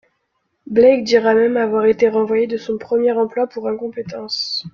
[0.65, 4.65] Blake dira même avoir été renvoyé de son premier emploi pour incompétence.